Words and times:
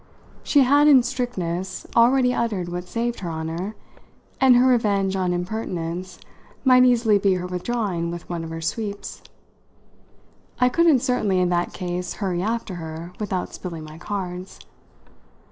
She 0.41 0.61
had, 0.61 0.87
in 0.87 1.03
strictness, 1.03 1.85
already 1.95 2.33
uttered 2.33 2.69
what 2.69 2.87
saved 2.87 3.19
her 3.19 3.29
honour, 3.29 3.75
and 4.39 4.55
her 4.55 4.65
revenge 4.65 5.15
on 5.15 5.31
impertinence 5.31 6.17
might 6.65 6.83
easily 6.85 7.19
be 7.19 7.35
her 7.35 7.45
withdrawing 7.45 8.09
with 8.09 8.27
one 8.27 8.43
of 8.43 8.49
her 8.49 8.61
sweeps. 8.61 9.21
I 10.59 10.69
couldn't 10.69 11.01
certainly 11.01 11.37
in 11.39 11.49
that 11.49 11.73
case 11.73 12.13
hurry 12.13 12.41
after 12.41 12.73
her 12.81 13.13
without 13.19 13.53
spilling 13.53 13.83
my 13.83 13.99
cards. 13.99 14.59